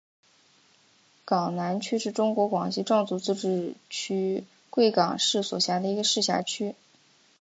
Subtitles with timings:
[1.25, 6.73] 港南区是中国广西壮族自治区贵港市所辖的一个市辖区。